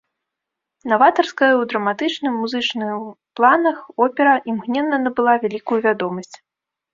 [0.93, 3.03] Наватарская ў драматычным і музычным
[3.41, 3.77] планах
[4.07, 6.33] опера імгненна набыла вялікую вядомасць.